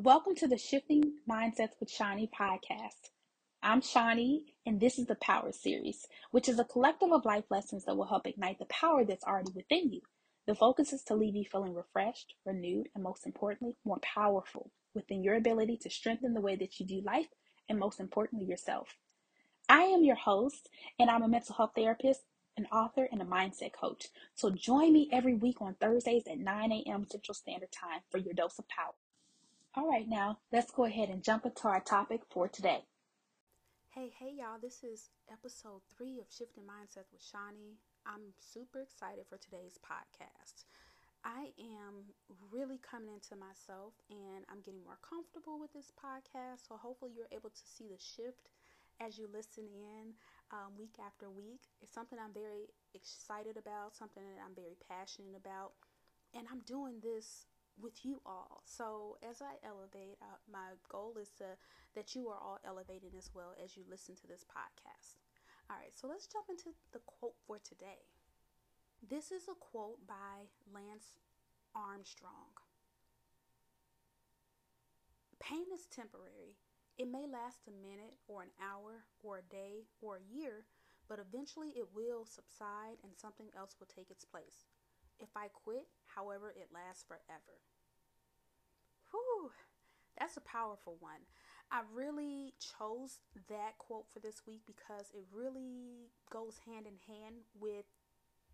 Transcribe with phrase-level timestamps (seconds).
[0.00, 3.10] Welcome to the Shifting Mindsets with Shawnee podcast.
[3.64, 7.84] I'm Shawnee, and this is the Power Series, which is a collective of life lessons
[7.84, 10.02] that will help ignite the power that's already within you.
[10.46, 15.24] The focus is to leave you feeling refreshed, renewed, and most importantly, more powerful within
[15.24, 17.30] your ability to strengthen the way that you view life
[17.68, 18.94] and most importantly, yourself.
[19.68, 20.68] I am your host,
[21.00, 22.20] and I'm a mental health therapist,
[22.56, 24.06] an author, and a mindset coach.
[24.36, 27.04] So join me every week on Thursdays at 9 a.m.
[27.10, 28.94] Central Standard Time for your dose of power.
[29.74, 32.84] All right, now let's go ahead and jump into our topic for today.
[33.90, 37.76] Hey, hey, y'all, this is episode three of Shifting Mindsets with Shawnee.
[38.06, 40.64] I'm super excited for today's podcast.
[41.22, 42.08] I am
[42.50, 46.64] really coming into myself and I'm getting more comfortable with this podcast.
[46.64, 48.48] So, hopefully, you're able to see the shift
[49.04, 50.16] as you listen in
[50.48, 51.60] um, week after week.
[51.84, 55.76] It's something I'm very excited about, something that I'm very passionate about.
[56.32, 57.46] And I'm doing this
[57.80, 58.62] with you all.
[58.64, 61.56] So as I elevate, uh, my goal is to
[61.94, 65.16] that you are all elevating as well as you listen to this podcast.
[65.70, 68.06] All right, so let's jump into the quote for today.
[69.06, 71.18] This is a quote by Lance
[71.74, 72.56] Armstrong.
[75.40, 76.56] Pain is temporary.
[76.98, 80.64] It may last a minute or an hour or a day or a year,
[81.08, 84.66] but eventually it will subside and something else will take its place.
[85.20, 87.58] If I quit, however, it lasts forever.
[89.10, 89.50] Whew,
[90.18, 91.26] that's a powerful one.
[91.70, 97.44] I really chose that quote for this week because it really goes hand in hand
[97.60, 97.84] with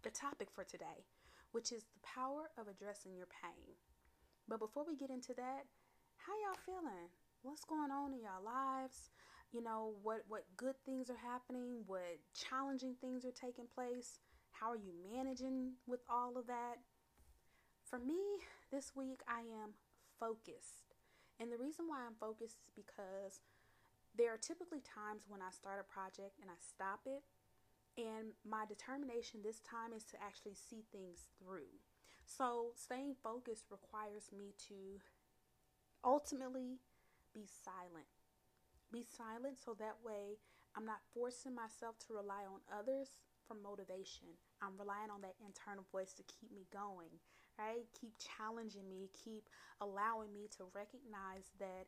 [0.03, 1.07] the topic for today,
[1.53, 3.79] which is the power of addressing your pain.
[4.49, 5.65] But before we get into that,
[6.17, 7.09] how y'all feeling?
[7.43, 9.11] What's going on in y'all lives?
[9.53, 14.19] You know, what what good things are happening, what challenging things are taking place?
[14.61, 16.79] How are you managing with all of that?
[17.83, 18.39] For me,
[18.71, 19.75] this week I am
[20.19, 20.95] focused.
[21.41, 23.43] And the reason why I'm focused is because
[24.17, 27.23] there are typically times when I start a project and I stop it.
[27.99, 31.83] And my determination this time is to actually see things through.
[32.25, 35.03] So, staying focused requires me to
[36.05, 36.79] ultimately
[37.35, 38.09] be silent.
[38.91, 40.39] Be silent so that way
[40.77, 44.29] I'm not forcing myself to rely on others for motivation.
[44.61, 47.13] I'm relying on that internal voice to keep me going
[47.59, 47.87] right?
[47.99, 49.49] Keep challenging me, keep
[49.81, 51.87] allowing me to recognize that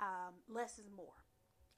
[0.00, 1.26] um, less is more.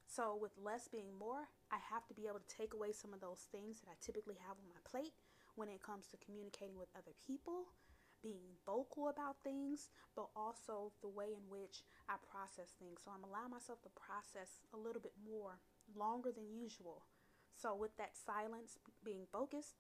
[0.07, 3.21] So, with less being more, I have to be able to take away some of
[3.25, 5.17] those things that I typically have on my plate
[5.57, 7.73] when it comes to communicating with other people,
[8.21, 11.81] being vocal about things, but also the way in which
[12.13, 13.01] I process things.
[13.01, 15.57] So, I'm allowing myself to process a little bit more
[15.97, 17.09] longer than usual.
[17.55, 19.77] So, with that silence being focused,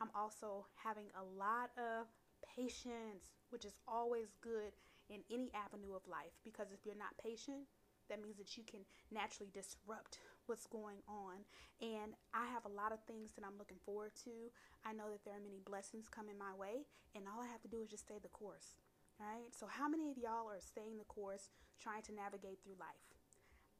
[0.00, 2.06] I'm also having a lot of
[2.44, 4.76] patience, which is always good
[5.08, 7.64] in any avenue of life because if you're not patient,
[8.08, 11.42] that means that you can naturally disrupt what's going on.
[11.82, 14.52] And I have a lot of things that I'm looking forward to.
[14.86, 17.72] I know that there are many blessings coming my way, and all I have to
[17.72, 18.78] do is just stay the course.
[19.18, 19.48] Right?
[19.50, 21.48] So, how many of y'all are staying the course,
[21.80, 23.00] trying to navigate through life?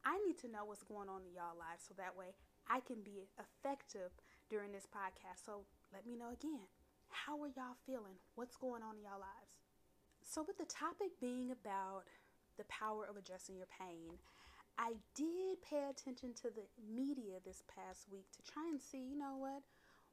[0.01, 2.33] I need to know what's going on in y'all lives so that way
[2.69, 4.11] I can be effective
[4.51, 5.45] during this podcast.
[5.45, 6.67] So, let me know again.
[7.09, 8.19] How are y'all feeling?
[8.35, 9.55] What's going on in y'all lives?
[10.23, 12.05] So, with the topic being about
[12.59, 14.19] the power of addressing your pain,
[14.79, 19.17] I did pay attention to the media this past week to try and see, you
[19.17, 19.63] know what,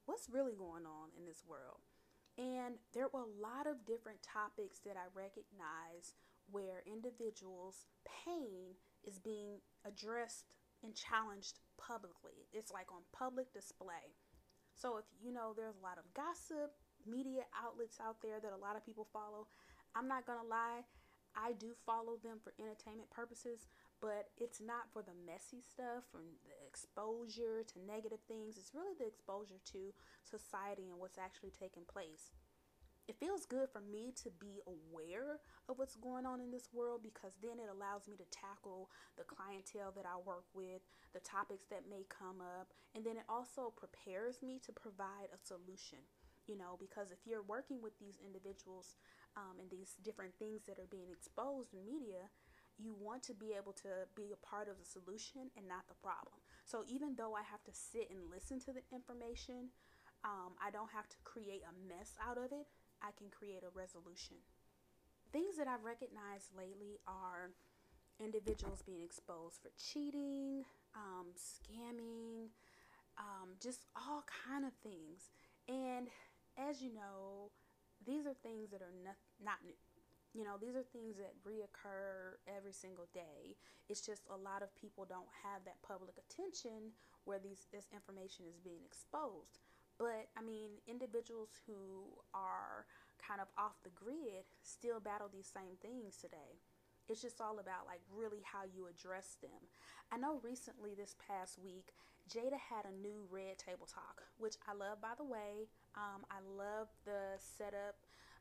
[0.06, 1.84] what's really going on in this world.
[2.38, 6.14] And there were a lot of different topics that I recognized
[6.50, 7.86] where individuals'
[8.24, 8.74] pain
[9.06, 10.44] is being addressed
[10.84, 12.46] and challenged publicly.
[12.52, 14.12] It's like on public display.
[14.76, 16.76] So if you know there's a lot of gossip,
[17.08, 19.48] media outlets out there that a lot of people follow.
[19.96, 20.84] I'm not going to lie,
[21.34, 23.66] I do follow them for entertainment purposes,
[24.00, 28.58] but it's not for the messy stuff and the exposure to negative things.
[28.58, 32.30] It's really the exposure to society and what's actually taking place.
[33.06, 37.02] It feels good for me to be aware of what's going on in this world
[37.02, 40.80] because then it allows me to tackle the clientele that I work with,
[41.12, 45.38] the topics that may come up, and then it also prepares me to provide a
[45.38, 46.00] solution
[46.46, 48.96] you know, because if you're working with these individuals
[49.36, 52.28] um, and these different things that are being exposed in media,
[52.76, 55.94] you want to be able to be a part of the solution and not the
[55.94, 56.36] problem.
[56.64, 59.70] So even though I have to sit and listen to the information,
[60.24, 62.66] um, I don't have to create a mess out of it.
[63.02, 64.36] I can create a resolution.
[65.32, 67.50] Things that I've recognized lately are
[68.20, 70.64] individuals being exposed for cheating,
[70.94, 72.50] um, scamming,
[73.18, 75.30] um, just all kind of things.
[75.68, 76.08] And
[76.58, 77.50] as you know,
[78.06, 79.74] these are things that are not, not new.
[80.34, 83.54] You know, these are things that reoccur every single day.
[83.88, 86.90] It's just a lot of people don't have that public attention
[87.24, 89.62] where these this information is being exposed.
[89.98, 92.04] But I mean, individuals who
[92.34, 92.86] are
[93.18, 96.60] kind of off the grid still battle these same things today.
[97.08, 99.68] It's just all about like really how you address them.
[100.10, 101.92] I know recently this past week,
[102.32, 105.68] Jada had a new Red Table Talk, which I love by the way.
[105.94, 107.96] Um, I love the setup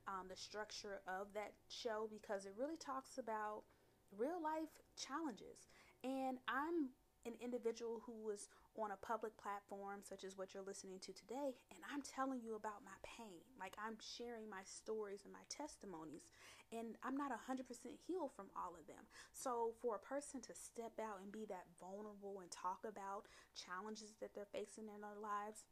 [0.07, 3.63] um, the structure of that show because it really talks about
[4.17, 5.69] real life challenges.
[6.03, 6.89] And I'm
[7.25, 11.55] an individual who was on a public platform such as what you're listening to today,
[11.71, 13.43] and I'm telling you about my pain.
[13.59, 16.31] Like I'm sharing my stories and my testimonies,
[16.71, 17.63] and I'm not 100%
[18.07, 19.05] healed from all of them.
[19.31, 24.17] So, for a person to step out and be that vulnerable and talk about challenges
[24.19, 25.69] that they're facing in their lives,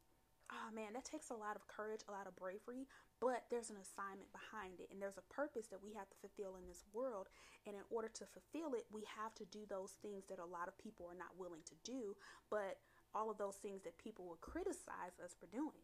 [0.52, 2.84] oh man, that takes a lot of courage, a lot of bravery,
[3.20, 6.60] but there's an assignment behind it and there's a purpose that we have to fulfill
[6.60, 7.32] in this world.
[7.64, 10.68] And in order to fulfill it, we have to do those things that a lot
[10.68, 12.14] of people are not willing to do,
[12.50, 12.78] but
[13.14, 15.82] all of those things that people will criticize us for doing.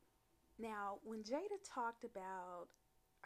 [0.58, 2.68] Now, when Jada talked about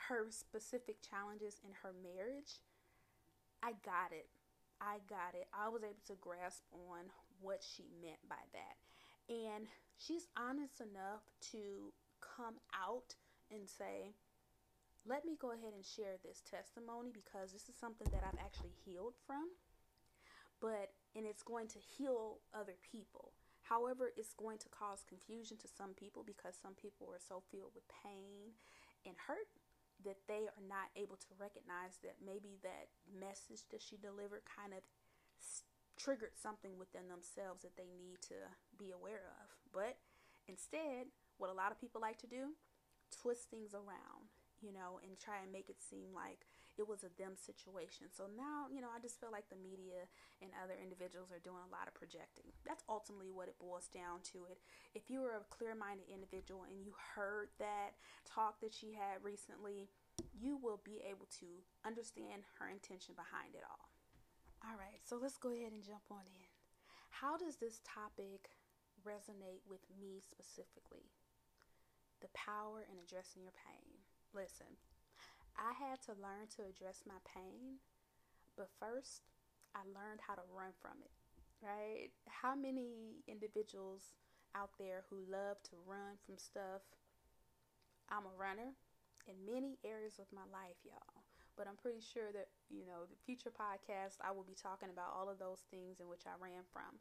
[0.08, 2.60] her specific challenges in her marriage,
[3.62, 4.28] I got it.
[4.80, 5.46] I got it.
[5.54, 7.08] I was able to grasp on
[7.40, 8.76] what she meant by that.
[9.28, 9.66] And
[9.98, 11.22] she's honest enough
[11.52, 13.14] to come out
[13.50, 14.14] and say,
[15.06, 18.74] let me go ahead and share this testimony because this is something that I've actually
[18.84, 19.50] healed from.
[20.60, 23.34] But, and it's going to heal other people.
[23.62, 27.74] However, it's going to cause confusion to some people because some people are so filled
[27.74, 28.54] with pain
[29.06, 29.50] and hurt
[30.04, 34.74] that they are not able to recognize that maybe that message that she delivered kind
[34.74, 34.82] of
[36.02, 38.34] triggered something within themselves that they need to
[38.74, 39.46] be aware of.
[39.70, 40.02] But
[40.50, 41.06] instead,
[41.38, 42.58] what a lot of people like to do,
[43.14, 46.46] twist things around, you know, and try and make it seem like
[46.80, 48.08] it was a them situation.
[48.08, 50.08] So now, you know, I just feel like the media
[50.40, 52.48] and other individuals are doing a lot of projecting.
[52.64, 54.56] That's ultimately what it boils down to it.
[54.96, 59.92] If you were a clear-minded individual and you heard that talk that she had recently,
[60.32, 63.91] you will be able to understand her intention behind it all.
[64.62, 66.50] All right, so let's go ahead and jump on in.
[67.10, 68.54] How does this topic
[69.02, 71.10] resonate with me specifically?
[72.22, 74.06] The power in addressing your pain.
[74.30, 74.78] Listen,
[75.58, 77.82] I had to learn to address my pain,
[78.54, 79.26] but first,
[79.74, 81.10] I learned how to run from it,
[81.58, 82.14] right?
[82.30, 84.14] How many individuals
[84.54, 86.86] out there who love to run from stuff?
[88.14, 88.78] I'm a runner
[89.26, 91.21] in many areas of my life, y'all.
[91.56, 95.12] But I'm pretty sure that, you know, the future podcast, I will be talking about
[95.12, 96.96] all of those things in which I ran from.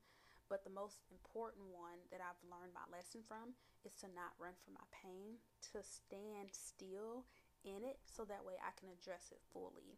[0.52, 3.56] But the most important one that I've learned my lesson from
[3.88, 5.40] is to not run from my pain,
[5.72, 7.24] to stand still
[7.64, 9.96] in it so that way I can address it fully.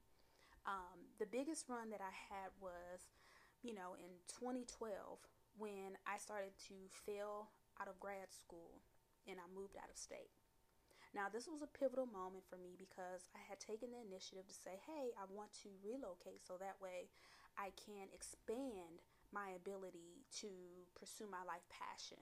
[0.70, 3.10] Um, the biggest run that I had was,
[3.66, 4.94] you know, in 2012
[5.58, 7.50] when I started to fail
[7.82, 8.86] out of grad school
[9.26, 10.32] and I moved out of state.
[11.14, 14.58] Now, this was a pivotal moment for me because I had taken the initiative to
[14.58, 17.14] say, hey, I want to relocate so that way
[17.54, 20.50] I can expand my ability to
[20.98, 22.18] pursue my life passion.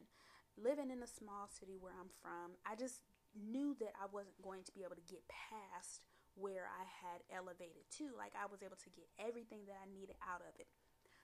[0.59, 4.67] Living in a small city where I'm from, I just knew that I wasn't going
[4.67, 6.03] to be able to get past
[6.35, 8.11] where I had elevated to.
[8.11, 10.67] Like I was able to get everything that I needed out of it.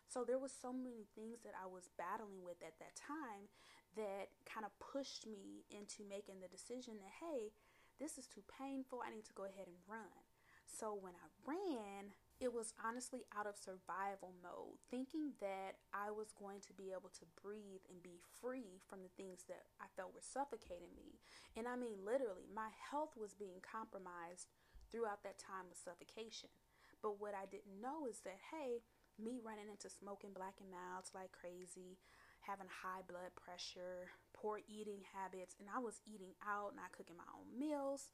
[0.07, 3.51] So there was so many things that I was battling with at that time
[3.99, 7.51] that kind of pushed me into making the decision that, hey,
[7.99, 9.01] this is too painful.
[9.05, 10.25] I need to go ahead and run.
[10.67, 16.35] So when I ran, it was honestly out of survival mode, thinking that I was
[16.35, 20.13] going to be able to breathe and be free from the things that I felt
[20.13, 21.17] were suffocating me.
[21.55, 24.53] And I mean, literally, my health was being compromised
[24.91, 26.53] throughout that time of suffocation.
[27.01, 28.85] But what I didn't know is that, hey,
[29.17, 31.97] me running into smoking black and milds like crazy,
[32.45, 37.27] having high blood pressure, poor eating habits, and I was eating out, not cooking my
[37.33, 38.13] own meals,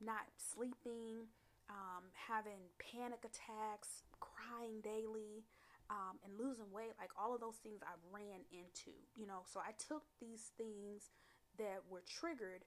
[0.00, 1.28] not sleeping,
[1.70, 5.48] um, having panic attacks, crying daily,
[5.88, 6.92] um, and losing weight.
[7.00, 9.48] Like all of those things I ran into, you know.
[9.48, 11.10] So I took these things
[11.58, 12.64] that were triggered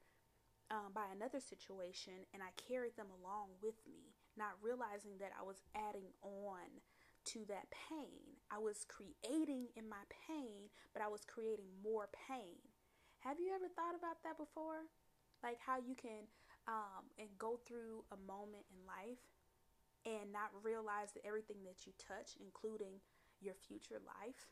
[0.72, 5.44] um, by another situation and I carried them along with me, not realizing that I
[5.46, 6.82] was adding on
[7.34, 8.38] to that pain.
[8.52, 12.62] I was creating in my pain, but I was creating more pain.
[13.26, 14.86] Have you ever thought about that before?
[15.42, 16.30] Like how you can
[16.70, 19.18] um, and go through a moment in life
[20.06, 23.02] and not realize that everything that you touch, including
[23.42, 24.46] your future life,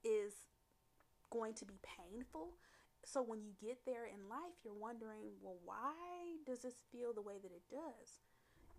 [0.00, 0.48] is
[1.28, 2.56] going to be painful.
[3.04, 7.20] So when you get there in life, you're wondering, well, why does this feel the
[7.20, 8.24] way that it does?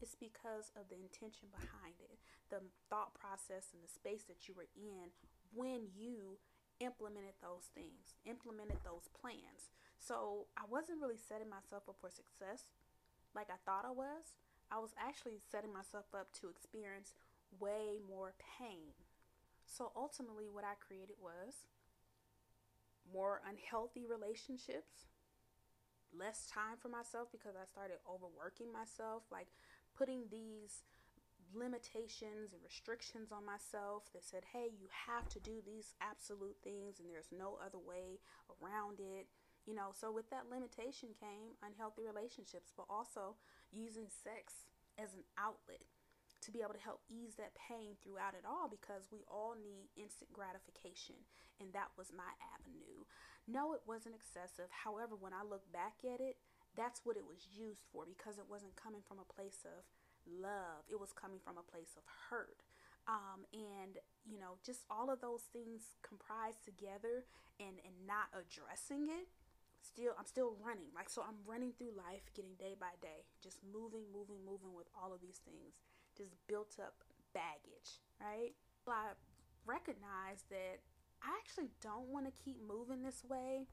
[0.02, 2.18] It's because of the intention behind it,
[2.50, 5.14] the thought process and the space that you were in
[5.54, 6.42] when you
[6.82, 9.70] implemented those things, implemented those plans.
[10.02, 12.74] So I wasn't really setting myself up for success
[13.38, 14.34] like I thought I was.
[14.74, 17.14] I was actually setting myself up to experience
[17.60, 18.96] way more pain.
[19.66, 21.68] So ultimately, what I created was
[23.08, 25.12] more unhealthy relationships,
[26.12, 29.48] less time for myself because I started overworking myself, like
[29.96, 30.84] putting these
[31.56, 37.00] limitations and restrictions on myself that said, hey, you have to do these absolute things
[37.00, 39.28] and there's no other way around it.
[39.66, 43.38] You know, so with that limitation came unhealthy relationships, but also
[43.72, 44.68] using sex
[44.98, 45.86] as an outlet
[46.42, 49.94] to be able to help ease that pain throughout it all because we all need
[49.94, 51.16] instant gratification
[51.62, 53.06] and that was my avenue.
[53.46, 54.74] No, it wasn't excessive.
[54.74, 56.42] However, when I look back at it,
[56.74, 59.86] that's what it was used for because it wasn't coming from a place of
[60.28, 60.86] love.
[60.90, 62.64] It was coming from a place of hurt.
[63.08, 67.26] Um, and you know, just all of those things comprised together
[67.60, 69.28] and and not addressing it
[69.82, 70.94] still I'm still running.
[70.96, 74.88] Like so I'm running through life getting day by day, just moving, moving, moving with
[74.96, 75.82] all of these things.
[76.18, 78.54] Just built up baggage, right?
[78.86, 79.06] But I
[79.66, 80.84] recognize that
[81.22, 83.68] I actually don't want to keep moving this way.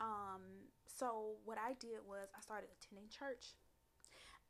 [0.00, 3.54] Um, so what I did was I started attending church.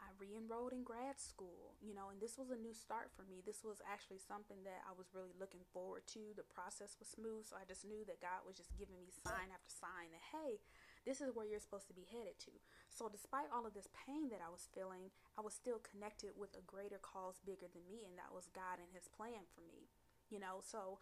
[0.05, 3.41] I re-enrolled in grad school, you know, and this was a new start for me.
[3.41, 6.37] This was actually something that I was really looking forward to.
[6.37, 9.49] The process was smooth, so I just knew that God was just giving me sign
[9.49, 10.61] after sign that hey,
[11.09, 12.55] this is where you're supposed to be headed to.
[12.93, 16.53] So, despite all of this pain that I was feeling, I was still connected with
[16.53, 19.89] a greater cause bigger than me, and that was God and His plan for me.
[20.29, 21.01] You know, so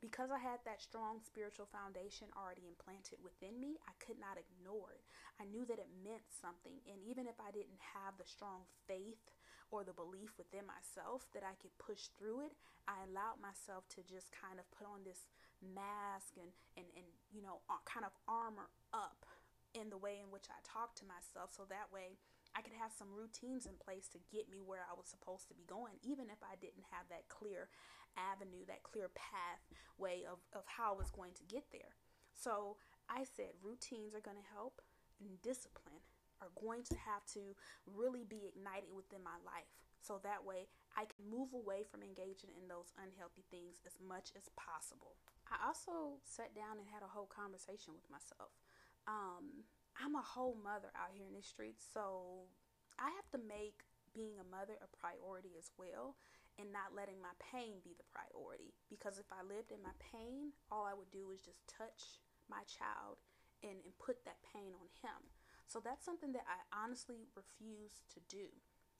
[0.00, 4.92] because I had that strong spiritual foundation already implanted within me, I could not ignore
[4.92, 5.04] it.
[5.40, 6.80] I knew that it meant something.
[6.84, 9.32] And even if I didn't have the strong faith
[9.72, 12.54] or the belief within myself that I could push through it,
[12.86, 15.26] I allowed myself to just kind of put on this
[15.58, 19.26] mask and, and, and you know, kind of armor up
[19.74, 22.16] in the way in which I talk to myself so that way
[22.56, 25.58] I could have some routines in place to get me where I was supposed to
[25.58, 27.68] be going, even if I didn't have that clear
[28.16, 31.94] avenue, that clear pathway of, of how I was going to get there.
[32.32, 32.76] So
[33.08, 34.82] I said routines are going to help
[35.20, 36.04] and discipline
[36.44, 37.56] are going to have to
[37.88, 39.72] really be ignited within my life.
[40.04, 44.36] So that way I can move away from engaging in those unhealthy things as much
[44.36, 45.16] as possible.
[45.48, 48.52] I also sat down and had a whole conversation with myself
[49.06, 49.62] um,
[49.96, 52.46] I'm a whole mother out here in the streets, so
[52.98, 56.16] I have to make being a mother a priority as well
[56.58, 58.72] and not letting my pain be the priority.
[58.88, 62.64] Because if I lived in my pain, all I would do is just touch my
[62.64, 63.20] child
[63.62, 65.20] and, and put that pain on him.
[65.66, 68.48] So that's something that I honestly refuse to do.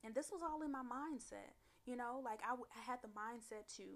[0.04, 1.56] And this was all in my mindset.
[1.86, 3.86] You know, like I, w- I had the mindset to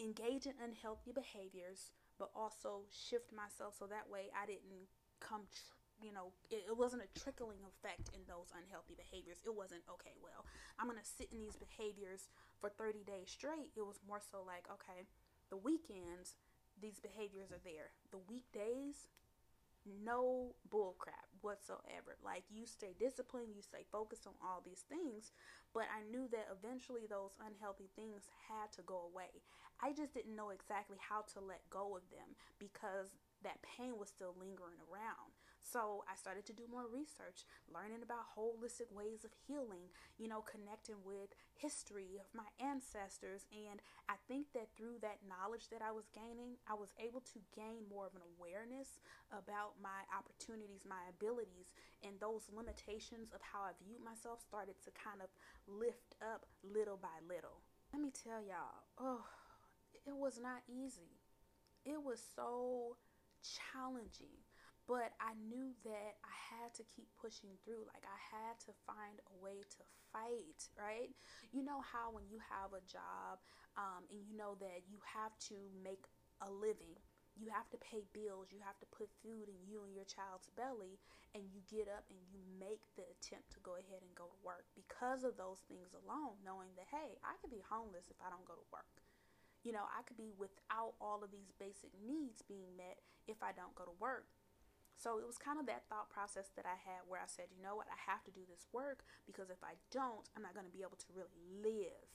[0.00, 4.88] engage in unhealthy behaviors, but also shift myself so that way I didn't
[5.20, 9.42] come tr- you know it, it, wasn't a trickling effect in those unhealthy behaviors.
[9.44, 10.46] It wasn't okay well
[10.78, 13.74] i'm gonna sit in these behaviors for 30 days straight.
[13.76, 15.06] It was more so like okay
[15.50, 16.36] the weekends
[16.80, 17.90] these behaviors are there.
[18.10, 19.10] The weekdays
[19.86, 22.18] no bullcrap whatsoever.
[22.22, 25.32] Like you stay disciplined you stay focused on all these things
[25.72, 29.42] but i knew that eventually those unhealthy things had to go away.
[29.80, 33.14] I just didn't know exactly how to let go of them because
[33.44, 35.37] that pain was still lingering around.
[35.62, 40.40] So I started to do more research, learning about holistic ways of healing, you know,
[40.40, 43.44] connecting with history of my ancestors.
[43.52, 47.38] And I think that through that knowledge that I was gaining, I was able to
[47.52, 53.60] gain more of an awareness about my opportunities, my abilities, and those limitations of how
[53.66, 55.28] I viewed myself started to kind of
[55.68, 57.60] lift up little by little.
[57.92, 59.24] Let me tell y'all, oh,
[60.06, 61.20] it was not easy.
[61.84, 62.96] It was so
[63.42, 64.47] challenging
[64.88, 67.84] but I knew that I had to keep pushing through.
[67.92, 71.12] Like I had to find a way to fight, right?
[71.52, 73.44] You know how when you have a job
[73.76, 76.08] um, and you know that you have to make
[76.40, 76.96] a living,
[77.36, 80.48] you have to pay bills, you have to put food in you and your child's
[80.56, 80.96] belly,
[81.36, 84.40] and you get up and you make the attempt to go ahead and go to
[84.40, 88.32] work because of those things alone, knowing that, hey, I could be homeless if I
[88.32, 89.04] don't go to work.
[89.62, 93.52] You know, I could be without all of these basic needs being met if I
[93.52, 94.37] don't go to work.
[94.98, 97.62] So it was kind of that thought process that I had where I said, you
[97.62, 100.66] know what, I have to do this work because if I don't, I'm not going
[100.66, 102.10] to be able to really live.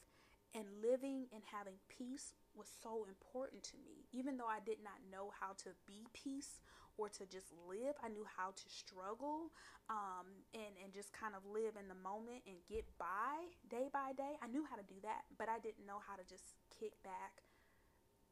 [0.54, 4.06] And living and having peace was so important to me.
[4.14, 6.62] Even though I did not know how to be peace
[7.00, 9.50] or to just live, I knew how to struggle
[9.90, 14.14] um, and, and just kind of live in the moment and get by day by
[14.14, 14.38] day.
[14.44, 17.42] I knew how to do that, but I didn't know how to just kick back,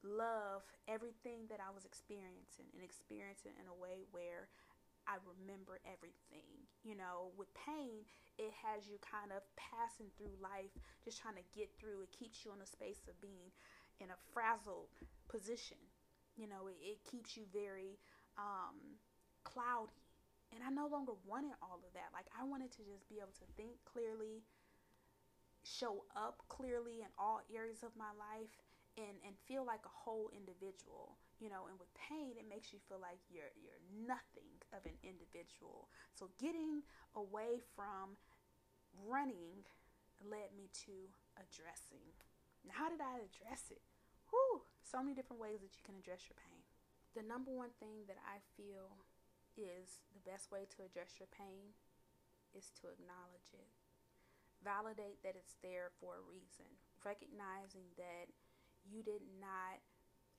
[0.03, 4.49] love everything that I was experiencing and experience it in a way where
[5.09, 6.65] I remember everything.
[6.85, 8.05] You know, with pain,
[8.37, 10.73] it has you kind of passing through life,
[11.05, 12.05] just trying to get through.
[12.05, 13.53] It keeps you in a space of being
[14.01, 14.89] in a frazzled
[15.29, 15.77] position.
[16.37, 17.97] You know, it, it keeps you very
[18.37, 18.97] um,
[19.43, 19.97] cloudy.
[20.53, 22.11] And I no longer wanted all of that.
[22.11, 24.43] Like, I wanted to just be able to think clearly,
[25.63, 28.51] show up clearly in all areas of my life,
[28.97, 31.17] and, and feel like a whole individual.
[31.39, 34.93] You know, and with pain, it makes you feel like you're you're nothing of an
[35.01, 35.89] individual.
[36.13, 36.85] So getting
[37.17, 38.19] away from
[38.93, 39.65] running
[40.21, 42.13] led me to addressing.
[42.61, 43.81] Now, how did I address it?
[44.29, 46.61] Whew, so many different ways that you can address your pain.
[47.17, 49.01] The number one thing that I feel
[49.59, 51.75] is the best way to address your pain
[52.55, 53.67] is to acknowledge it.
[54.63, 56.69] Validate that it's there for a reason.
[57.01, 58.29] Recognizing that
[58.85, 59.81] you did not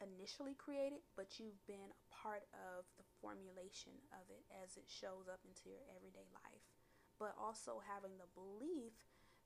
[0.02, 4.90] initially create it, but you've been a part of the formulation of it as it
[4.90, 6.66] shows up into your everyday life.
[7.20, 8.98] But also having the belief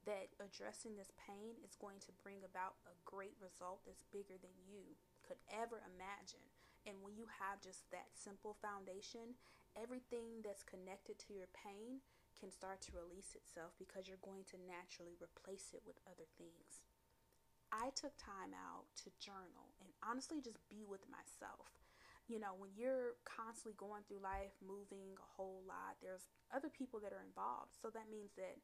[0.08, 4.54] that addressing this pain is going to bring about a great result that's bigger than
[4.64, 6.46] you could ever imagine.
[6.86, 9.34] And when you have just that simple foundation,
[9.74, 12.00] everything that's connected to your pain
[12.38, 16.86] can start to release itself because you're going to naturally replace it with other things.
[17.76, 21.68] I took time out to journal and honestly just be with myself.
[22.26, 26.98] You know, when you're constantly going through life, moving a whole lot, there's other people
[27.04, 27.76] that are involved.
[27.76, 28.56] So that means that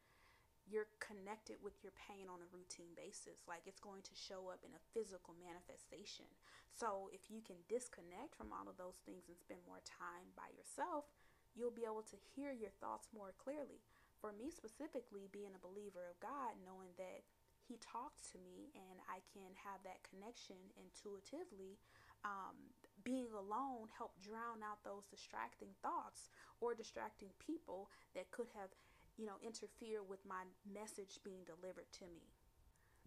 [0.66, 3.44] you're connected with your pain on a routine basis.
[3.44, 6.26] Like it's going to show up in a physical manifestation.
[6.72, 10.48] So if you can disconnect from all of those things and spend more time by
[10.56, 11.06] yourself,
[11.52, 13.84] you'll be able to hear your thoughts more clearly.
[14.18, 17.26] For me specifically, being a believer of God, knowing that
[17.72, 21.80] He talks to me and I can have that connection intuitively,
[22.20, 26.28] um, being alone helped drown out those distracting thoughts
[26.60, 28.68] or distracting people that could have
[29.16, 32.28] you know, interfere with my message being delivered to me.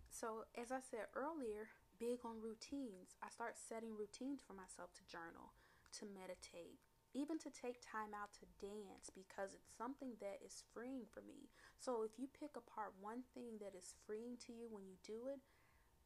[0.10, 3.16] So, as I said earlier, big on routines.
[3.22, 5.54] I start setting routines for myself to journal,
[6.00, 6.82] to meditate,
[7.16, 11.48] even to take time out to dance because it's something that is freeing for me.
[11.80, 15.32] So, if you pick apart one thing that is freeing to you when you do
[15.32, 15.40] it,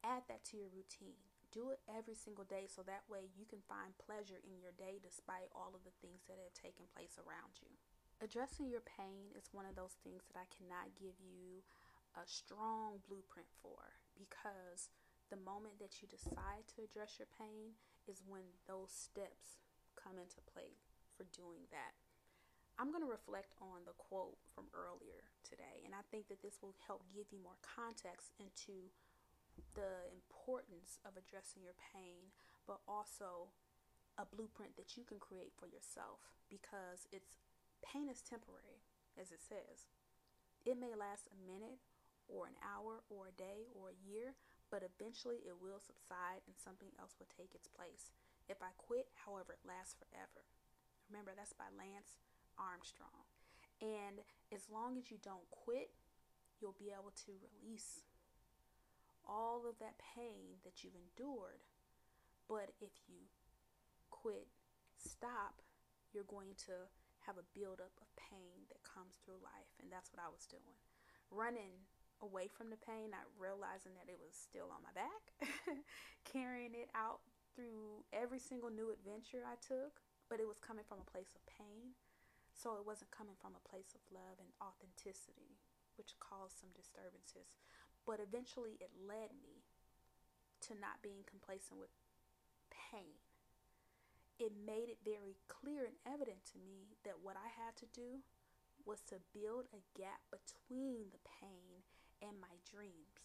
[0.05, 1.17] add that to your routine.
[1.49, 5.01] Do it every single day so that way you can find pleasure in your day
[5.01, 7.73] despite all of the things that have taken place around you
[8.21, 11.63] addressing your pain is one of those things that I cannot give you
[12.19, 14.91] a strong blueprint for because
[15.31, 19.63] the moment that you decide to address your pain is when those steps
[19.95, 20.75] come into play
[21.19, 21.99] for doing that.
[22.79, 26.63] I'm going to reflect on the quote from earlier today, and I think that this
[26.63, 28.87] will help give you more context into
[29.75, 32.31] the importance of addressing your pain,
[32.63, 33.51] but also
[34.15, 37.43] a blueprint that you can create for yourself because it's
[37.81, 38.83] Pain is temporary,
[39.15, 39.87] as it says.
[40.67, 41.79] It may last a minute
[42.27, 44.35] or an hour or a day or a year,
[44.69, 48.11] but eventually it will subside and something else will take its place.
[48.51, 50.45] If I quit, however, it lasts forever.
[51.09, 52.21] Remember, that's by Lance
[52.55, 53.25] Armstrong.
[53.81, 54.21] And
[54.53, 55.89] as long as you don't quit,
[56.61, 58.05] you'll be able to release
[59.25, 61.65] all of that pain that you've endured.
[62.47, 63.29] But if you
[64.09, 64.47] quit,
[64.97, 65.61] stop,
[66.13, 66.89] you're going to
[67.23, 69.69] have a buildup of pain that comes through life.
[69.81, 70.75] And that's what I was doing.
[71.29, 71.77] Running
[72.19, 75.23] away from the pain, not realizing that it was still on my back,
[76.33, 77.23] carrying it out
[77.55, 81.43] through every single new adventure I took, but it was coming from a place of
[81.49, 81.97] pain.
[82.53, 85.57] So it wasn't coming from a place of love and authenticity,
[85.97, 87.57] which caused some disturbances.
[88.05, 89.65] But eventually it led me
[90.69, 91.93] to not being complacent with
[92.69, 93.19] pain
[94.39, 98.23] it made it very clear and evident to me that what I had to do
[98.87, 101.83] was to build a gap between the pain
[102.23, 103.19] and my dreams.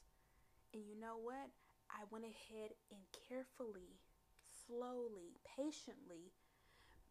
[0.74, 1.54] And you know what?
[1.86, 4.02] I went ahead and carefully,
[4.42, 6.34] slowly, patiently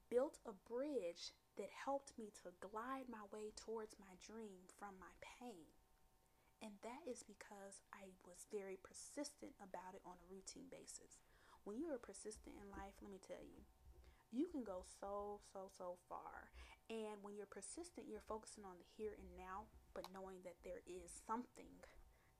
[0.09, 5.13] built a bridge that helped me to glide my way towards my dream from my
[5.21, 5.69] pain.
[6.63, 11.19] And that is because I was very persistent about it on a routine basis.
[11.63, 13.63] When you are persistent in life, let me tell you,
[14.31, 16.49] you can go so, so, so far.
[16.89, 20.81] And when you're persistent, you're focusing on the here and now, but knowing that there
[20.87, 21.69] is something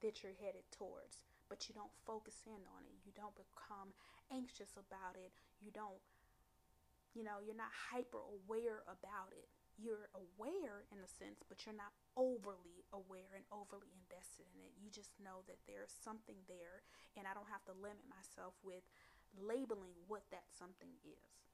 [0.01, 1.23] that you're headed towards.
[1.53, 2.97] but you don't focus in on it.
[3.05, 3.93] You don't become
[4.33, 5.29] anxious about it.
[5.61, 6.01] You don't,
[7.13, 9.49] you know, you're not hyper aware about it.
[9.77, 14.77] You're aware in a sense, but you're not overly aware and overly invested in it.
[14.77, 16.85] You just know that there's something there,
[17.17, 18.85] and I don't have to limit myself with
[19.33, 21.49] labeling what that something is.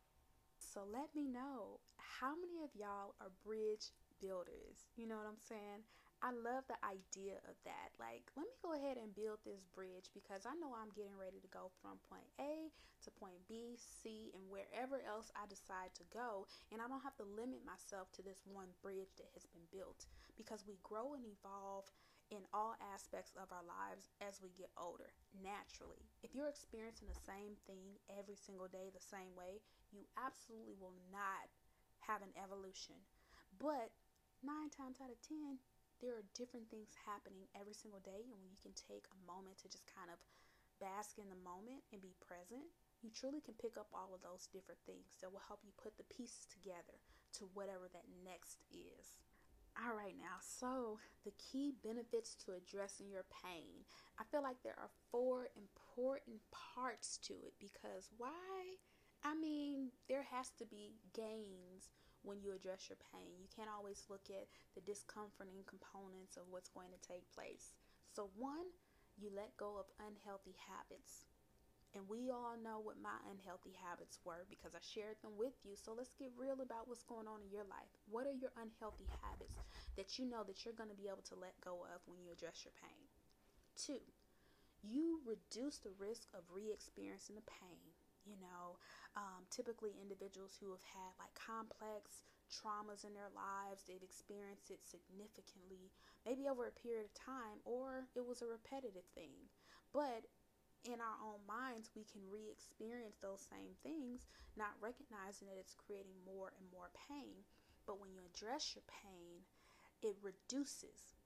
[0.59, 4.91] So let me know how many of y'all are bridge builders.
[4.99, 5.87] You know what I'm saying?
[6.19, 7.95] I love the idea of that.
[7.95, 11.39] Like, let me go ahead and build this bridge because I know I'm getting ready
[11.39, 12.67] to go from point A
[13.07, 16.43] to point B, C, and wherever else I decide to go.
[16.75, 20.11] And I don't have to limit myself to this one bridge that has been built
[20.35, 21.87] because we grow and evolve
[22.35, 26.03] in all aspects of our lives as we get older naturally.
[26.21, 29.63] If you're experiencing the same thing every single day the same way,
[29.95, 31.47] you absolutely will not
[32.05, 32.99] have an evolution.
[33.57, 33.89] But
[34.45, 35.57] nine times out of ten,
[35.99, 39.59] there are different things happening every single day and when you can take a moment
[39.59, 40.19] to just kind of
[40.79, 42.63] bask in the moment and be present
[43.03, 45.95] you truly can pick up all of those different things that will help you put
[45.95, 46.99] the pieces together
[47.31, 49.19] to whatever that next is.
[49.79, 53.87] All right now so the key benefits to addressing your pain.
[54.19, 58.79] I feel like there are four important parts to it because why?
[59.23, 61.91] I mean there has to be gains
[62.23, 63.39] when you address your pain.
[63.39, 67.73] You can't always look at the discomforting components of what's going to take place.
[68.11, 68.69] So, one,
[69.19, 71.27] you let go of unhealthy habits.
[71.97, 75.73] And we all know what my unhealthy habits were because I shared them with you.
[75.73, 77.89] So let's get real about what's going on in your life.
[78.05, 79.57] What are your unhealthy habits
[79.97, 82.29] that you know that you're going to be able to let go of when you
[82.29, 83.09] address your pain?
[83.73, 84.05] Two,
[84.85, 87.81] you reduce the risk of re experiencing the pain.
[88.21, 88.77] You know,
[89.15, 94.81] um, typically individuals who have had like complex traumas in their lives, they've experienced it
[94.81, 95.93] significantly,
[96.25, 99.49] maybe over a period of time, or it was a repetitive thing.
[99.93, 100.29] But
[100.85, 105.75] in our own minds, we can re experience those same things, not recognizing that it's
[105.75, 107.45] creating more and more pain.
[107.85, 109.43] But when you address your pain,
[110.01, 111.17] it reduces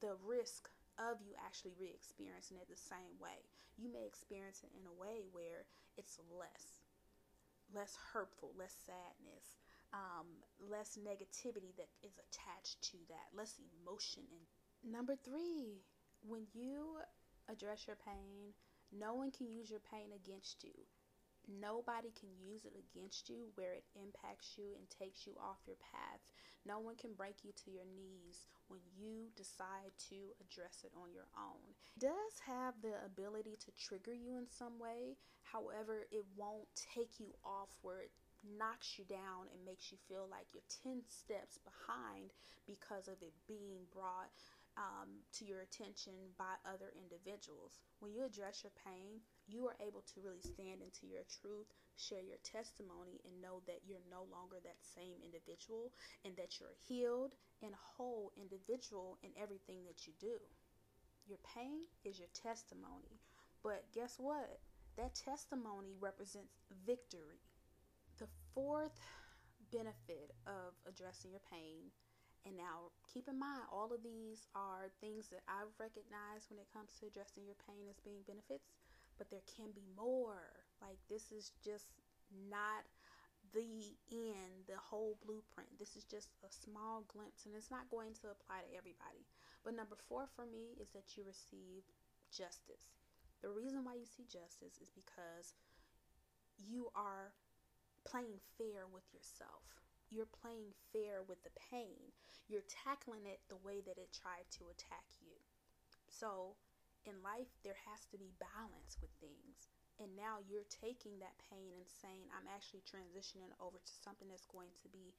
[0.00, 3.48] the risk of you actually re experiencing it the same way.
[3.80, 5.64] You may experience it in a way where
[5.96, 6.84] it's less,
[7.72, 9.56] less hurtful, less sadness,
[9.96, 14.28] um, less negativity that is attached to that, less emotion.
[14.28, 15.80] And number three,
[16.20, 17.00] when you
[17.48, 18.52] address your pain,
[18.92, 20.74] no one can use your pain against you.
[21.50, 25.80] Nobody can use it against you where it impacts you and takes you off your
[25.82, 26.22] path.
[26.66, 31.10] No one can break you to your knees when you decide to address it on
[31.10, 31.64] your own.
[31.96, 37.18] It does have the ability to trigger you in some way, however, it won't take
[37.18, 38.12] you off where it
[38.44, 42.32] knocks you down and makes you feel like you're 10 steps behind
[42.66, 44.32] because of it being brought
[44.76, 47.80] um, to your attention by other individuals.
[47.98, 51.66] When you address your pain, you are able to really stand into your truth,
[51.98, 55.92] share your testimony, and know that you're no longer that same individual
[56.24, 60.38] and that you're healed and whole individual in everything that you do.
[61.26, 63.20] Your pain is your testimony.
[63.62, 64.62] But guess what?
[64.96, 67.42] That testimony represents victory.
[68.18, 68.98] The fourth
[69.70, 71.90] benefit of addressing your pain
[72.46, 76.72] and now, keep in mind, all of these are things that I've recognized when it
[76.72, 78.64] comes to addressing your pain as being benefits
[79.20, 80.64] but there can be more.
[80.80, 81.92] Like, this is just
[82.48, 82.88] not
[83.52, 85.68] the end, the whole blueprint.
[85.76, 89.28] This is just a small glimpse, and it's not going to apply to everybody.
[89.60, 91.84] But number four for me is that you receive
[92.32, 92.96] justice.
[93.44, 95.52] The reason why you see justice is because
[96.56, 97.36] you are
[98.08, 99.68] playing fair with yourself.
[100.08, 102.08] You're playing fair with the pain.
[102.48, 105.36] You're tackling it the way that it tried to attack you.
[106.08, 106.56] So,
[107.08, 109.68] in life, there has to be balance with things.
[110.00, 114.48] And now you're taking that pain and saying, I'm actually transitioning over to something that's
[114.48, 115.12] going to be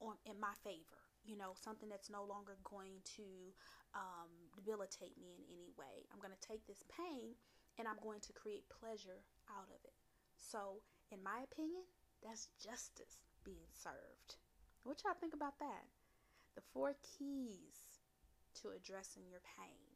[0.00, 1.00] on in my favor.
[1.24, 3.52] You know, something that's no longer going to
[3.92, 6.08] um, debilitate me in any way.
[6.08, 7.36] I'm going to take this pain
[7.76, 9.96] and I'm going to create pleasure out of it.
[10.36, 10.80] So,
[11.12, 11.84] in my opinion,
[12.24, 14.40] that's justice being served.
[14.84, 15.84] What y'all think about that?
[16.54, 18.00] The four keys
[18.62, 19.87] to addressing your pain.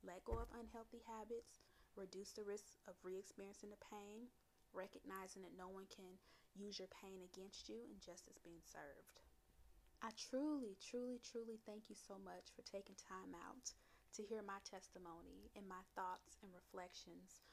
[0.00, 1.60] Let go of unhealthy habits,
[1.92, 4.32] reduce the risk of re experiencing the pain,
[4.72, 6.16] recognizing that no one can
[6.56, 9.20] use your pain against you, and justice being served.
[10.00, 13.76] I truly, truly, truly thank you so much for taking time out
[14.16, 17.44] to hear my testimony and my thoughts and reflections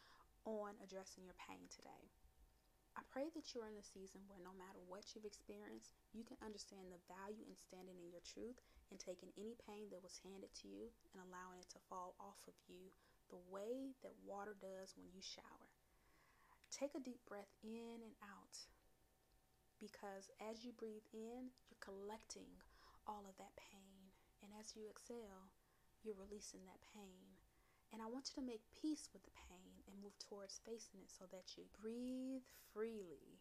[0.48, 2.08] on addressing your pain today.
[2.96, 6.40] I pray that you're in a season where no matter what you've experienced, you can
[6.40, 8.58] understand the value in standing in your truth
[8.90, 12.40] and taking any pain that was handed to you and allowing it to fall off
[12.48, 12.92] of you
[13.30, 15.72] the way that water does when you shower.
[16.72, 18.56] Take a deep breath in and out
[19.80, 22.50] because as you breathe in, you're collecting
[23.06, 24.10] all of that pain.
[24.42, 25.50] And as you exhale,
[26.04, 27.38] you're releasing that pain.
[27.94, 31.10] And I want you to make peace with the pain and move towards facing it
[31.14, 33.40] so that you breathe freely.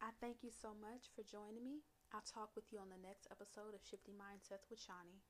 [0.00, 1.84] I thank you so much for joining me.
[2.12, 5.20] I'll talk with you on the next episode of Shifting Mindsets with Shawnee.